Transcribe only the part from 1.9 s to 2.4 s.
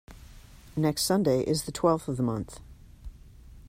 of the